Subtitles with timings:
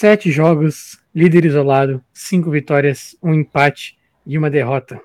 [0.00, 5.00] Sete jogos, líder isolado, cinco vitórias, um empate e uma derrota.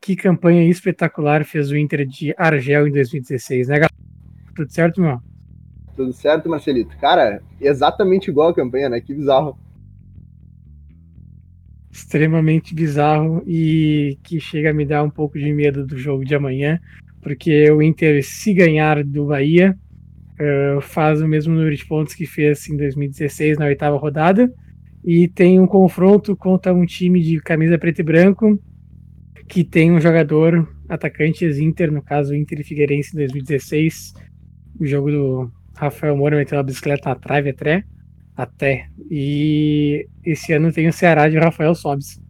[0.00, 3.94] Que campanha espetacular fez o Inter de Argel em 2016, né, galera?
[4.56, 5.20] Tudo certo, meu?
[5.94, 6.96] Tudo certo, Marcelito.
[6.98, 9.00] Cara, exatamente igual a campanha, né?
[9.00, 9.56] Que bizarro.
[11.88, 16.34] Extremamente bizarro e que chega a me dar um pouco de medo do jogo de
[16.34, 16.80] amanhã,
[17.22, 19.78] porque o Inter, se ganhar do Bahia,
[20.40, 24.52] uh, faz o mesmo número de pontos que fez em 2016 na oitava rodada.
[25.04, 28.58] E tem um confronto contra um time de camisa preto e branco
[29.46, 34.14] que tem um jogador atacante ex-Inter, no caso Inter e Figueirense em 2016,
[34.80, 37.84] o jogo do Rafael Moura meteu a bicicleta na trave até,
[38.36, 38.88] até.
[39.10, 42.20] E esse ano tem o Ceará de Rafael Sobis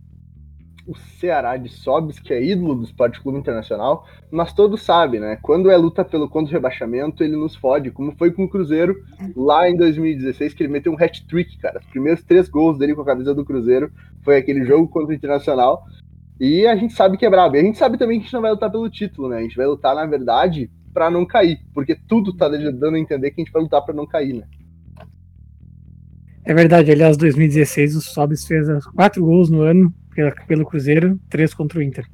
[0.86, 5.38] o Ceará de Sobis, que é ídolo do Esporte Clube Internacional, mas todos sabem, né?
[5.40, 9.02] Quando é luta pelo contra rebaixamento, ele nos fode, como foi com o Cruzeiro
[9.34, 11.80] lá em 2016, que ele meteu um hat-trick, cara.
[11.80, 13.90] Os primeiros três gols dele com a camisa do Cruzeiro
[14.22, 15.84] foi aquele jogo contra o Internacional.
[16.38, 17.56] E a gente sabe que é brabo.
[17.56, 19.38] E a gente sabe também que a gente não vai lutar pelo título, né?
[19.38, 23.30] A gente vai lutar, na verdade, para não cair, porque tudo tá dando a entender
[23.30, 24.44] que a gente vai lutar para não cair, né?
[26.44, 29.92] É verdade, aliás, 2016 o Sobis fez quatro gols no ano,
[30.46, 32.06] pelo Cruzeiro, três contra o Inter.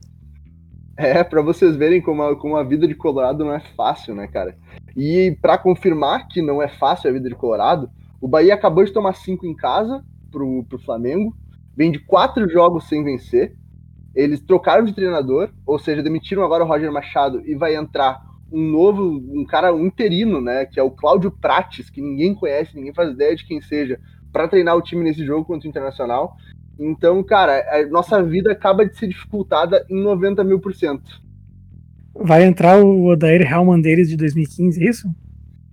[0.96, 4.26] É, para vocês verem como a, como a vida de Colorado não é fácil, né,
[4.26, 4.56] cara?
[4.96, 7.88] E para confirmar que não é fácil a vida de Colorado,
[8.20, 11.34] o Bahia acabou de tomar cinco em casa pro, pro Flamengo,
[11.74, 13.54] vem de quatro jogos sem vencer.
[14.14, 18.20] Eles trocaram de treinador, ou seja, demitiram agora o Roger Machado e vai entrar
[18.52, 22.76] um novo, um cara um interino, né, que é o Cláudio Prates, que ninguém conhece,
[22.76, 23.98] ninguém faz ideia de quem seja,
[24.32, 26.36] para treinar o time nesse jogo contra o Internacional.
[26.82, 31.20] Então, cara, a nossa vida acaba de ser dificultada em 90 mil por cento.
[32.14, 35.08] Vai entrar o Odair Hellman deles de 2015, é isso?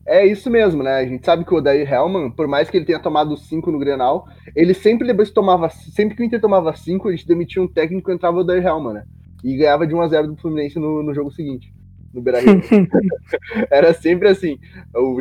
[0.05, 0.97] É isso mesmo, né?
[0.97, 3.79] A gente sabe que o Odair Hellman, por mais que ele tenha tomado 5 no
[3.79, 7.67] Grenal, ele sempre depois tomava, sempre que o Inter tomava 5, a gente demitia um
[7.67, 9.03] técnico e entrava o Odair Hellman, né?
[9.43, 11.71] E ganhava de 1 a 0 do Fluminense no, no jogo seguinte
[12.17, 12.61] no Beira Rio.
[13.71, 14.59] Era sempre assim.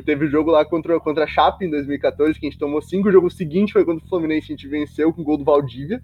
[0.05, 3.09] Teve o jogo lá contra, contra a Chape em 2014, que a gente tomou cinco.
[3.09, 6.01] O jogo seguinte foi quando o Fluminense a gente venceu com o gol do Valdívia.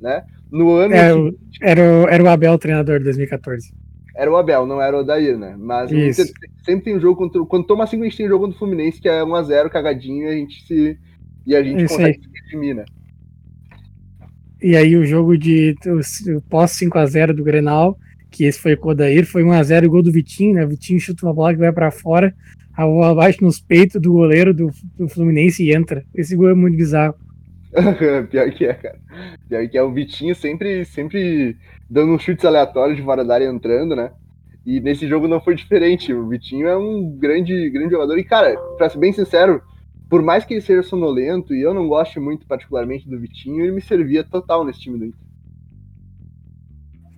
[0.00, 0.24] Né?
[0.50, 0.94] No ano.
[0.94, 3.74] É, seguinte, era, o, era o Abel o treinador de 2014.
[4.14, 5.54] Era o Abel, não era o Dair, né?
[5.56, 6.26] Mas Inter,
[6.64, 7.44] sempre tem um jogo contra.
[7.44, 10.28] Quando toma cinco, a gente tem jogo contra o Fluminense, que é 1x0, cagadinho, e
[10.28, 10.98] a gente se.
[11.46, 12.84] E a gente Isso consegue se redimir, né?
[14.60, 15.76] E aí o jogo de
[16.50, 17.96] pós 5x0 do Grenal
[18.30, 20.64] que esse foi o Odair, foi 1x0 o gol do Vitinho, né?
[20.64, 22.34] O Vitinho chuta uma bola que vai para fora,
[22.74, 26.04] a bola abaixo nos peitos do goleiro do, do Fluminense e entra.
[26.14, 27.14] Esse gol é muito bizarro.
[28.30, 28.98] Pior que é, cara.
[29.48, 31.56] Pior que é o Vitinho sempre, sempre
[31.88, 34.10] dando uns chutes aleatórios de fora da área entrando, né?
[34.64, 36.12] E nesse jogo não foi diferente.
[36.12, 38.18] O Vitinho é um grande, grande jogador.
[38.18, 39.62] E, cara, pra ser bem sincero,
[40.08, 43.72] por mais que ele seja sonolento e eu não goste muito particularmente do Vitinho, ele
[43.72, 45.20] me servia total nesse time do Inter.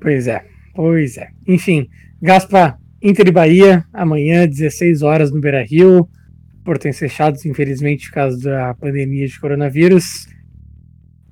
[0.00, 0.46] Pois é.
[0.74, 1.28] Pois é.
[1.46, 1.88] Enfim,
[2.20, 6.08] Gaspa, Inter e Bahia, amanhã, 16 horas no Beira Rio.
[6.64, 10.28] Portões fechados, infelizmente, por causa da pandemia de coronavírus.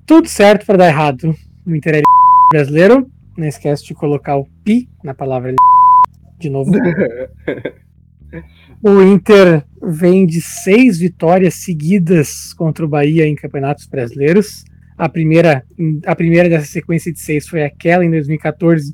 [0.05, 1.35] Tudo certo para dar errado
[1.65, 2.01] no Inter é
[2.51, 3.09] brasileiro.
[3.37, 5.53] Não esquece de colocar o pi na palavra
[6.39, 6.71] de novo.
[8.81, 14.65] o Inter vem de seis vitórias seguidas contra o Bahia em campeonatos brasileiros.
[14.97, 15.63] A primeira,
[16.05, 18.93] a primeira dessa sequência de seis foi aquela em 2014,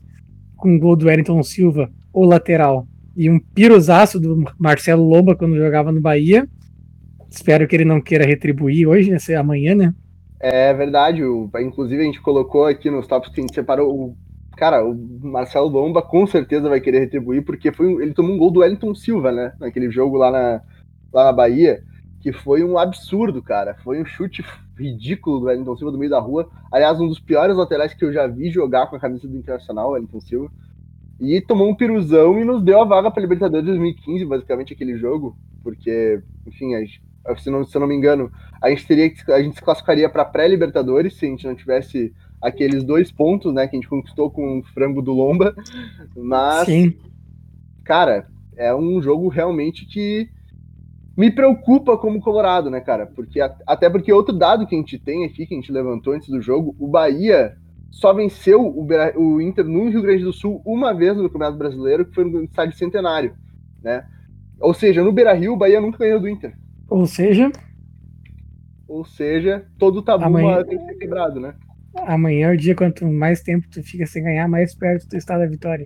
[0.56, 5.56] com um gol do Wellington Silva, o lateral, e um piruzaço do Marcelo Lomba quando
[5.58, 6.48] jogava no Bahia.
[7.30, 9.18] Espero que ele não queira retribuir hoje, né?
[9.36, 9.94] amanhã, né?
[10.40, 14.16] É verdade, o, inclusive a gente colocou aqui nos tops que a gente separou o.
[14.58, 18.52] Cara, o Marcelo Lomba com certeza vai querer retribuir, porque foi, ele tomou um gol
[18.52, 19.54] do Wellington Silva, né?
[19.60, 20.62] Naquele jogo lá na,
[21.12, 21.84] lá na Bahia,
[22.26, 23.76] que foi um absurdo, cara.
[23.84, 24.44] Foi um chute
[24.76, 26.50] ridículo do Wellington Silva do meio da rua.
[26.72, 29.92] Aliás, um dos piores laterais que eu já vi jogar com a camisa do Internacional,
[29.92, 30.52] Wellington Silva.
[31.20, 35.38] E tomou um piruzão e nos deu a vaga para Libertadores 2015, basicamente aquele jogo,
[35.62, 39.58] porque, enfim, a, se, não, se eu não me engano, a gente teria a gente
[39.58, 42.12] se classificaria para pré-Libertadores se a gente não tivesse
[42.42, 45.54] aqueles dois pontos, né, que a gente conquistou com o frango do Lomba.
[46.18, 46.98] Mas, Sim.
[47.84, 48.28] cara,
[48.58, 50.28] é um jogo realmente que
[51.16, 53.06] me preocupa como Colorado, né, cara?
[53.06, 56.28] Porque até porque outro dado que a gente tem aqui, que a gente levantou antes
[56.28, 57.56] do jogo, o Bahia
[57.90, 58.86] só venceu o,
[59.16, 62.44] o Inter no Rio Grande do Sul uma vez no Campeonato Brasileiro, que foi no
[62.44, 63.34] estádio Centenário,
[63.82, 64.06] né?
[64.60, 66.54] Ou seja, no Beira-Rio o Bahia nunca ganhou do Inter.
[66.90, 67.52] Ou seja,
[68.88, 71.56] ou seja, todo tabu amanhã, tem que ser quebrado, né?
[71.96, 75.38] Amanhã é o dia quanto mais tempo tu fica sem ganhar, mais perto tu está
[75.38, 75.86] da vitória.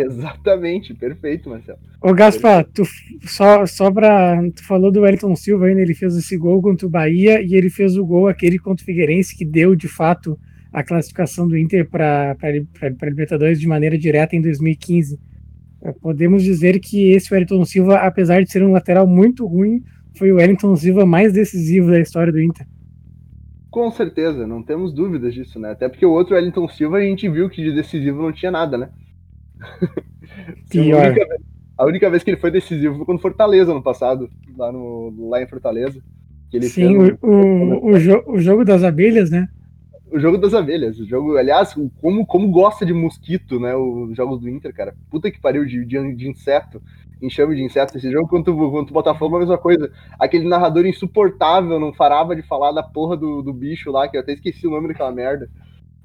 [0.00, 1.78] Exatamente, perfeito, Marcelo.
[2.00, 2.84] Ô Gaspar, tu,
[3.22, 4.40] só, só pra.
[4.54, 7.68] Tu falou do Wellington Silva ainda, ele fez esse gol contra o Bahia e ele
[7.68, 10.38] fez o gol aquele contra o Figueirense que deu de fato
[10.72, 12.36] a classificação do Inter para
[13.02, 15.18] Libertadores de maneira direta em 2015.
[15.82, 19.82] É, podemos dizer que esse Wellington Silva, apesar de ser um lateral muito ruim,
[20.16, 22.66] foi o Wellington Silva mais decisivo da história do Inter.
[23.70, 25.72] Com certeza, não temos dúvidas disso, né?
[25.72, 28.78] Até porque o outro Wellington Silva a gente viu que de decisivo não tinha nada,
[28.78, 28.90] né?
[30.70, 31.04] Pior.
[31.04, 31.26] a, única,
[31.78, 35.42] a, única, vez que ele foi decisivo foi quando Fortaleza no passado, lá, no, lá
[35.42, 36.02] em Fortaleza.
[36.62, 39.48] Sim, o, o, o, jo o, jogo das abelhas, né?
[40.10, 40.98] O jogo das abelhas.
[40.98, 43.74] O jogo, aliás, como, como gosta de mosquito, né?
[43.76, 44.94] Os jogos do Inter, cara.
[45.10, 46.80] Puta que pariu de, de, de inseto.
[47.20, 47.98] Enxame de inseto.
[47.98, 49.92] Esse jogo contra, contra o Botafogo é a mesma coisa.
[50.18, 54.22] Aquele narrador insuportável não parava de falar da porra do, do bicho lá, que eu
[54.22, 55.50] até esqueci o nome daquela merda.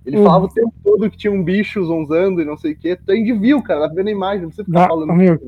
[0.05, 0.23] Ele uhum.
[0.23, 2.95] falava o tempo todo que tinha um bicho zonzando e não sei o quê.
[2.95, 5.13] Tu ainda viu, cara, tá vendo a imagem, não precisa ficar ah, falando.
[5.13, 5.39] Meu,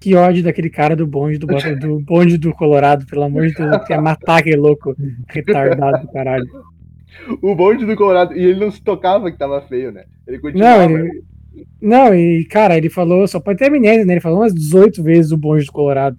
[0.00, 3.84] que ódio daquele cara do bonde do, do bonde do Colorado, pelo amor de Deus,
[3.86, 4.96] quer matar aquele louco
[5.28, 6.46] retardado do caralho.
[7.42, 10.04] O bonde do Colorado, e ele não se tocava que tava feio, né?
[10.26, 10.88] Ele continuava.
[10.88, 11.24] Não, ele,
[11.80, 14.14] não, e cara, ele falou, só pode ter amnésia, né?
[14.14, 16.16] Ele falou umas 18 vezes o bonde do Colorado.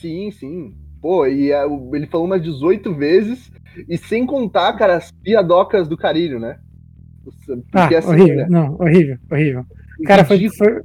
[0.00, 0.74] Sim, sim.
[1.00, 1.64] Pô, e a,
[1.94, 3.50] ele falou umas 18 vezes
[3.88, 6.58] e sem contar, cara, as piadocas do Carilho, né?
[7.46, 8.36] Porque, ah, assim, horrível.
[8.36, 8.46] Né?
[8.48, 9.66] Não, horrível, horrível.
[10.04, 10.82] Cara, foi, foi,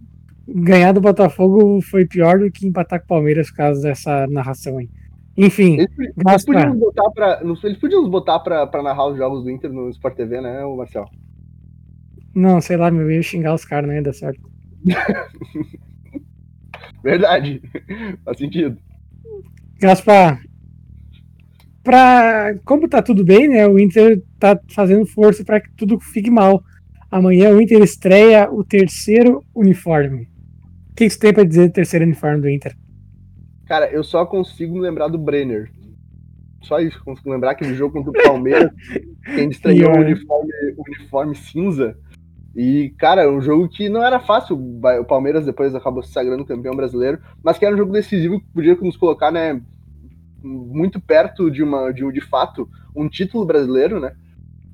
[0.48, 4.78] ganhar do Botafogo foi pior do que empatar com o Palmeiras por causa dessa narração
[4.78, 4.90] aí.
[5.38, 5.80] Enfim.
[5.80, 9.72] Eles, eles podiam botar pra, eles podiam botar pra, pra narrar os jogos do Inter
[9.72, 11.06] no Sport TV, né, Marcel?
[12.34, 14.40] Não, sei lá, meu, eu ia xingar os caras, não ia dar certo.
[17.04, 17.62] Verdade.
[18.24, 18.78] Faz sentido.
[19.80, 20.42] Gaspar,
[21.84, 23.68] pra, como tá tudo bem, né?
[23.68, 26.64] O Inter tá fazendo força para que tudo fique mal.
[27.12, 30.28] Amanhã o Inter estreia o terceiro uniforme.
[30.92, 32.76] O que você tem para dizer do terceiro uniforme do Inter?
[33.66, 35.72] Cara, eu só consigo me lembrar do Brenner.
[36.62, 38.72] Só isso, consigo lembrar aquele jogo contra o Palmeiras,
[39.24, 41.96] que a gente estreou o uniforme, uniforme cinza.
[42.56, 44.56] E, cara, é um jogo que não era fácil.
[44.56, 48.46] O Palmeiras depois acabou se sagrando campeão brasileiro, mas que era um jogo decisivo que
[48.54, 49.62] podia nos colocar, né,
[50.42, 54.14] muito perto de uma de, de fato um título brasileiro, né?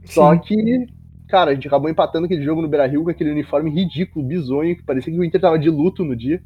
[0.04, 0.14] Sim.
[0.14, 0.88] Só que,
[1.28, 4.84] cara, a gente acabou empatando aquele jogo no Beira-Rio com aquele uniforme ridículo, bizonho, que
[4.84, 6.42] parecia que o Inter tava de luto no dia.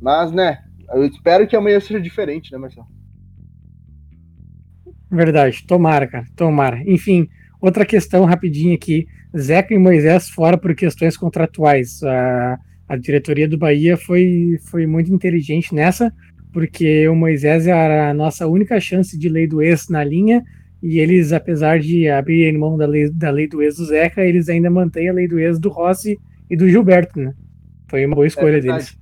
[0.00, 0.62] Mas, né,
[0.94, 2.86] eu espero que amanhã seja diferente, né, Marcelo?
[5.10, 6.82] Verdade, tomara, cara, tomara.
[6.90, 7.28] Enfim,
[7.60, 9.06] outra questão rapidinha aqui.
[9.36, 12.02] Zeca e Moisés fora por questões contratuais.
[12.02, 12.58] A,
[12.88, 16.12] a diretoria do Bahia foi, foi muito inteligente nessa,
[16.52, 20.42] porque o Moisés era a nossa única chance de lei do ex na linha,
[20.82, 24.48] e eles, apesar de abrirem mão da lei, da lei do ex do Zeca, eles
[24.48, 26.18] ainda mantêm a lei do ex do Rossi
[26.48, 27.34] e do Gilberto, né?
[27.88, 28.96] Foi uma boa escolha é deles.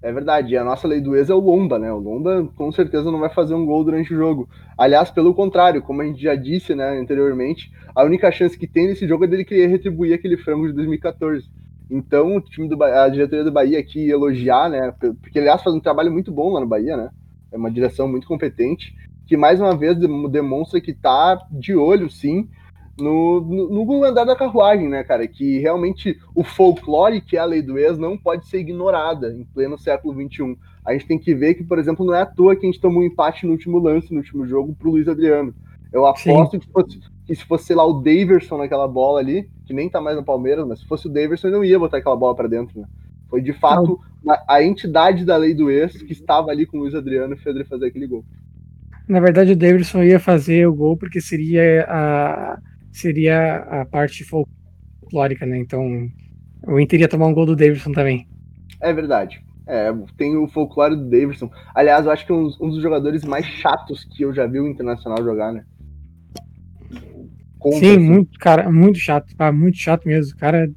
[0.00, 1.92] É verdade, a nossa lei do ex é o Lomba, né?
[1.92, 4.48] O Lomba com certeza não vai fazer um gol durante o jogo.
[4.76, 8.86] Aliás, pelo contrário, como a gente já disse né, anteriormente, a única chance que tem
[8.86, 11.50] nesse jogo é dele querer retribuir aquele frango de 2014.
[11.90, 14.94] Então, o time do a diretoria do Bahia aqui elogiar, né?
[15.20, 17.10] Porque aliás faz um trabalho muito bom lá no Bahia, né?
[17.50, 18.94] É uma direção muito competente,
[19.26, 19.96] que mais uma vez
[20.30, 22.48] demonstra que tá de olho, sim,
[23.00, 25.26] no, no, no andar da carruagem, né, cara?
[25.26, 29.44] Que realmente o folclore, que é a lei do ex, não pode ser ignorada em
[29.44, 30.56] pleno século XXI.
[30.84, 32.80] A gente tem que ver que, por exemplo, não é à toa que a gente
[32.80, 35.54] tomou um empate no último lance, no último jogo, pro Luiz Adriano.
[35.92, 39.88] Eu aposto que, fosse, que se fosse, lá, o Daverson naquela bola ali, que nem
[39.88, 42.48] tá mais no Palmeiras, mas se fosse o Davidson, não ia botar aquela bola para
[42.48, 42.86] dentro, né?
[43.28, 46.80] Foi de fato a, a, entidade da lei do ex que estava ali com o
[46.80, 48.24] Luiz Adriano e fez ele fazer aquele gol.
[49.06, 52.58] Na verdade, o Davidson ia fazer o gol porque seria a,
[52.98, 55.58] seria a parte folclórica, né?
[55.58, 56.08] Então,
[56.66, 58.26] o Inter ia tomar um gol do Davidson também.
[58.80, 59.42] É verdade.
[59.66, 61.50] É, tem o folclore do Davidson.
[61.74, 64.58] Aliás, eu acho que é um, um dos jogadores mais chatos que eu já vi
[64.58, 65.64] o Internacional jogar, né?
[67.58, 67.98] Contra, Sim, assim.
[67.98, 69.52] muito, cara, muito chato, tá?
[69.52, 70.38] Muito chato mesmo.
[70.38, 70.70] Cara,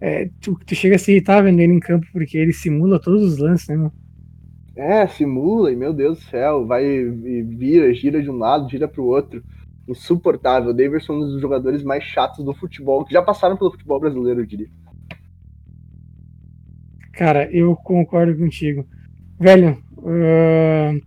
[0.00, 3.22] é, tu, tu chega a se irritar vendo ele em campo porque ele simula todos
[3.22, 3.92] os lances, né, mano?
[4.76, 8.86] É, simula, e meu Deus do céu, vai e vira, gira de um lado, gira
[8.86, 9.42] pro outro.
[9.88, 10.70] Insuportável.
[10.70, 14.00] O Davidson é um dos jogadores mais chatos do futebol, que já passaram pelo futebol
[14.00, 14.68] brasileiro, eu diria.
[17.12, 18.86] Cara, eu concordo contigo.
[19.38, 21.00] Velho, uh,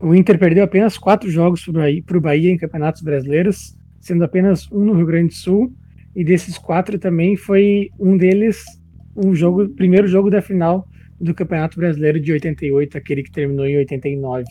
[0.00, 1.64] o Inter perdeu apenas quatro jogos
[2.06, 5.72] para o Bahia em campeonatos brasileiros sendo apenas um no Rio Grande do Sul,
[6.14, 8.64] e desses quatro também foi um deles
[9.16, 10.86] um jogo, primeiro jogo da final
[11.20, 14.44] do Campeonato Brasileiro de 88, aquele que terminou em 89.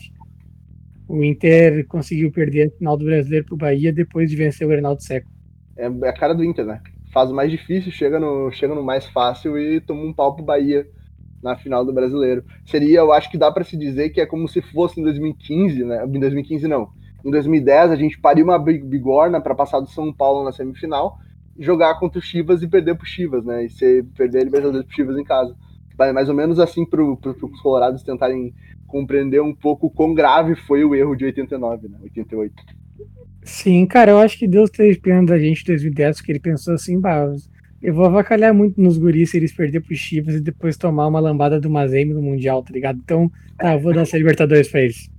[1.12, 4.70] O Inter conseguiu perder a final do Brasileiro para o Bahia depois de vencer o
[4.70, 5.28] Reinaldo Seco.
[5.76, 6.80] É, é a cara do Inter, né?
[7.12, 10.44] faz o mais difícil, chega no, chega no mais fácil e toma um pau pro
[10.44, 10.88] Bahia
[11.42, 12.42] na final do Brasileiro.
[12.64, 15.84] Seria, eu acho que dá para se dizer que é como se fosse em 2015,
[15.84, 16.04] né?
[16.06, 16.88] Em 2015 não.
[17.24, 21.18] Em 2010 a gente pariu uma bigorna para passar do São Paulo na semifinal,
[21.58, 23.66] jogar contra o Chivas e perder pro Chivas, né?
[23.66, 25.54] E ser, perder a Libertadores pro Chivas em casa.
[26.14, 28.54] Mais ou menos assim para os colorados tentarem
[28.92, 31.96] compreender um pouco quão grave foi o erro de 89, né?
[32.02, 32.54] 88.
[33.42, 36.74] Sim, cara, eu acho que Deus teve pena da gente em 2010, porque ele pensou
[36.74, 37.26] assim, bah,
[37.82, 41.18] eu vou avacalhar muito nos guris se eles perderem pro Chivas e depois tomar uma
[41.18, 43.00] lambada do Mazembe no Mundial, tá ligado?
[43.02, 45.10] Então, tá, eu vou dar essa Libertadores pra eles.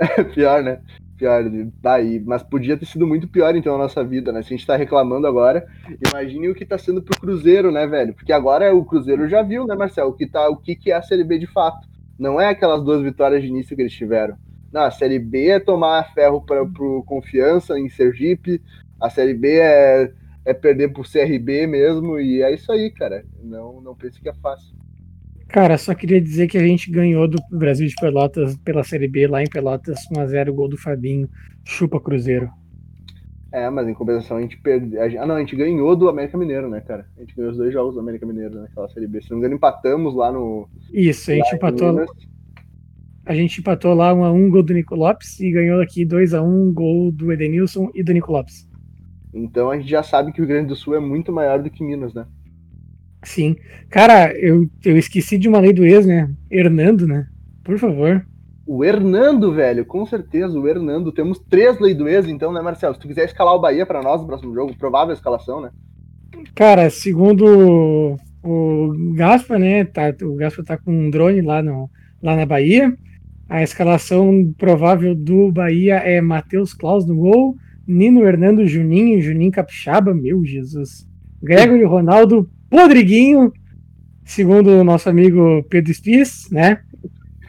[0.34, 0.80] pior, né?
[1.18, 1.44] Pior,
[1.82, 4.40] daí, mas podia ter sido muito pior então a nossa vida, né?
[4.42, 5.66] Se a gente tá reclamando agora,
[6.10, 8.14] imagine o que tá sendo pro Cruzeiro, né, velho?
[8.14, 10.96] Porque agora o Cruzeiro já viu, né, Marcelo, o que, tá, o que, que é
[10.96, 11.89] a Série B de fato.
[12.20, 14.36] Não é aquelas duas vitórias de início que eles tiveram.
[14.70, 18.60] Não, a Série B é tomar ferro para pro Confiança em Sergipe,
[19.00, 20.12] a Série B é,
[20.44, 23.24] é perder pro CRB mesmo, e é isso aí, cara.
[23.42, 24.76] Não, não pense que é fácil.
[25.48, 29.26] Cara, só queria dizer que a gente ganhou do Brasil de Pelotas pela Série B
[29.26, 31.26] lá em Pelotas, 1x0, gol do Fabinho,
[31.64, 32.50] chupa Cruzeiro.
[33.52, 35.00] É, mas em compensação a gente perdeu.
[35.02, 37.06] Ah, não, a gente ganhou do América Mineiro, né, cara?
[37.16, 39.20] A gente ganhou os dois jogos do América Mineiro naquela Série B.
[39.20, 40.68] Se não me engano, empatamos lá no.
[40.92, 42.06] Isso, a gente empatou.
[43.26, 46.32] A gente empatou lá 1 x 1 gol do Nico Lopes e ganhou aqui 2
[46.32, 48.68] x 1 gol do Edenilson e do Nico Lopes.
[49.32, 51.70] Então a gente já sabe que o Rio Grande do Sul é muito maior do
[51.70, 52.26] que Minas, né?
[53.22, 53.56] Sim.
[53.88, 56.30] Cara, eu, eu esqueci de uma lei do ex, né?
[56.50, 57.28] Hernando, né?
[57.62, 58.24] Por favor.
[58.72, 61.10] O Hernando, velho, com certeza, o Hernando.
[61.10, 62.94] Temos três lei do ex, então, né, Marcelo?
[62.94, 65.70] Se tu quiser escalar o Bahia para nós no próximo jogo, provável escalação, né?
[66.54, 69.84] Cara, segundo o Gaspa, né?
[69.86, 71.90] Tá, o Gaspa tá com um drone lá, no,
[72.22, 72.96] lá na Bahia.
[73.48, 80.14] A escalação provável do Bahia é Matheus Klaus no gol, Nino Hernando Juninho, Juninho Capixaba,
[80.14, 81.08] meu Jesus.
[81.42, 83.52] Gregory Ronaldo, Podriguinho,
[84.24, 86.78] segundo o nosso amigo Pedro Spies, né?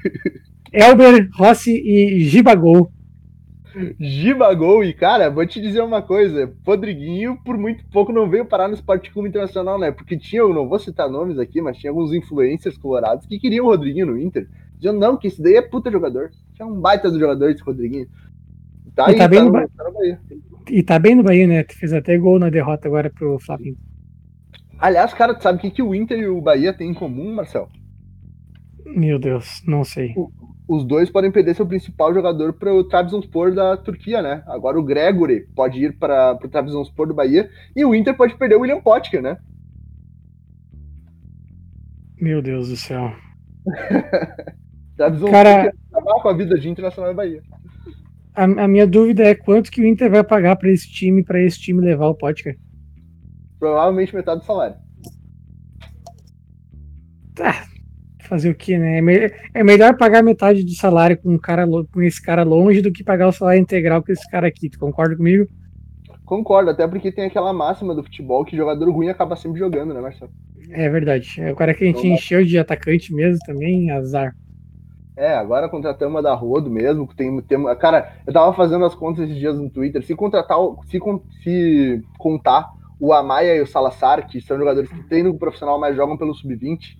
[0.71, 2.91] Elber, Rossi e Gibagol.
[3.99, 8.67] Gibagol, e cara, vou te dizer uma coisa: Podriguinho, por muito pouco, não veio parar
[8.67, 9.91] no Esporte Clube Internacional, né?
[9.91, 13.65] Porque tinha, eu não vou citar nomes aqui, mas tinha alguns influencers colorados que queriam
[13.65, 14.47] o Rodriguinho no Inter.
[14.75, 16.31] Diziam, não, que esse daí é puta jogador.
[16.53, 18.07] Tinha um baita do jogador esse Rodriguinho.
[18.95, 20.19] Tá aí, tá, bem tá, no, tá no Bahia.
[20.69, 21.65] E tá bem no Bahia, né?
[21.69, 23.77] Fez até gol na derrota agora pro Flamengo.
[24.77, 27.33] Aliás, cara, tu sabe o que, que o Inter e o Bahia têm em comum,
[27.33, 27.69] Marcel?
[28.85, 30.13] Meu Deus, não sei.
[30.17, 30.31] O,
[30.71, 34.41] os dois podem perder seu principal jogador para o Trabzonspor da Turquia, né?
[34.47, 38.55] Agora o Gregory pode ir para o Trabzonspor do Bahia e o Inter pode perder
[38.55, 39.37] o William Potker, né?
[42.17, 43.11] Meu Deus do céu.
[44.95, 47.43] Trabzonspor Cara, acabar com a vida de Internacional do Bahia.
[48.33, 51.41] A, a, minha dúvida é quanto que o Inter vai pagar para esse time, para
[51.41, 52.57] esse time levar o Potker?
[53.59, 54.77] Provavelmente metade do salário.
[57.35, 57.70] Tá.
[58.31, 58.99] Fazer o que, né?
[58.99, 62.81] É, me é, melhor pagar metade do salário com, um cara, com esse cara longe
[62.81, 64.69] do que pagar o salário integral com esse cara aqui.
[64.69, 65.49] Tu concorda comigo?
[66.23, 69.99] Concordo, até porque tem aquela máxima do futebol que jogador ruim acaba sempre jogando, né,
[69.99, 70.31] Marcelo?
[70.69, 71.41] É verdade.
[71.41, 74.33] É o cara que a gente encheu de atacante mesmo também, azar.
[75.17, 77.09] É, agora contratamos a da Rodo mesmo.
[77.13, 80.01] Tem, tem, cara, eu tava fazendo as contas esses dias no Twitter.
[80.05, 80.57] Se contratar,
[80.89, 80.99] se,
[81.43, 86.15] se contar o Amaya e o Salazar, que são jogadores que treinam profissional, mas jogam
[86.15, 86.95] pelo sub-20,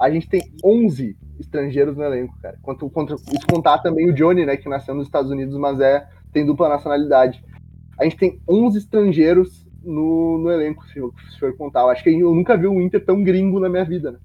[0.00, 2.58] a gente tem 11 estrangeiros no elenco, cara.
[2.62, 6.08] Quanto, quanto, isso contar também o Johnny, né, que nasceu nos Estados Unidos, mas é
[6.32, 7.44] tem dupla nacionalidade.
[7.98, 11.80] A gente tem 11 estrangeiros no, no elenco, se, se for contar.
[11.80, 14.18] Eu acho que eu nunca vi um Inter tão gringo na minha vida, né?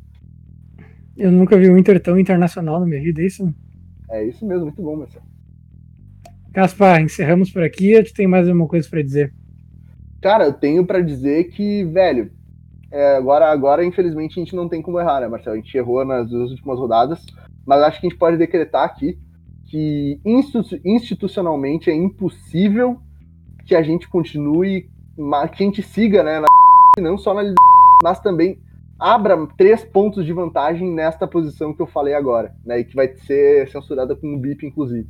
[1.17, 3.53] Eu nunca vi um Inter tão internacional na minha vida, é isso?
[4.09, 5.25] É isso mesmo, muito bom, Marcelo.
[6.51, 9.33] Gaspar, encerramos por aqui ou tu tem mais alguma coisa para dizer?
[10.21, 12.31] Cara, eu tenho para dizer que, velho,
[12.95, 15.57] é, agora, agora, infelizmente, a gente não tem como errar, né, Marcelo?
[15.57, 17.25] A gente errou nas duas últimas rodadas,
[17.65, 19.17] mas acho que a gente pode decretar aqui
[19.65, 20.17] que
[20.85, 22.97] institucionalmente é impossível
[23.65, 24.87] que a gente continue,
[25.53, 26.47] que a gente siga, né, na,
[27.03, 27.53] não só na
[28.01, 28.59] mas também
[28.97, 33.09] abra três pontos de vantagem nesta posição que eu falei agora, né, e que vai
[33.09, 35.05] ser censurada com um bip, inclusive.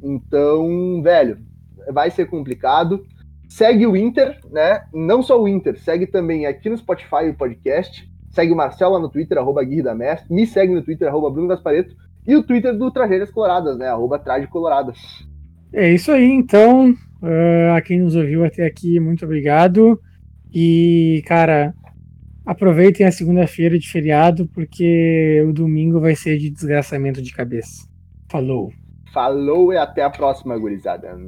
[0.00, 1.36] Então, velho,
[1.90, 3.04] vai ser complicado.
[3.48, 4.82] Segue o Inter, né?
[4.92, 8.08] Não só o Inter, segue também aqui no Spotify o podcast.
[8.30, 10.32] Segue o Marcelo lá no Twitter, arroba Guirre da Mestre.
[10.32, 11.96] Me segue no Twitter, arroba Bruno Gaspareto.
[12.26, 13.88] E o Twitter do Tragédias Coloradas, né?
[13.88, 14.98] Arroba Coloradas.
[15.72, 16.90] É isso aí, então.
[17.22, 19.98] Uh, a quem nos ouviu até aqui, muito obrigado.
[20.52, 21.74] E, cara,
[22.44, 27.88] aproveitem a segunda-feira de feriado, porque o domingo vai ser de desgraçamento de cabeça.
[28.30, 28.70] Falou.
[29.12, 31.18] Falou e até a próxima, gurizada.